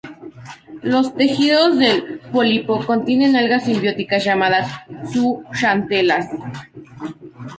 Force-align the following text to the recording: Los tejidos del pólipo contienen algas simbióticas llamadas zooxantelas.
Los 0.81 1.13
tejidos 1.13 1.77
del 1.77 2.21
pólipo 2.31 2.83
contienen 2.87 3.35
algas 3.35 3.65
simbióticas 3.65 4.23
llamadas 4.25 4.67
zooxantelas. 5.13 6.25